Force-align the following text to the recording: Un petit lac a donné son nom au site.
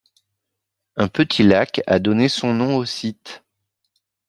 Un 0.95 1.07
petit 1.09 1.43
lac 1.43 1.83
a 1.85 1.99
donné 1.99 2.27
son 2.27 2.55
nom 2.55 2.75
au 2.75 2.85
site. 2.85 3.43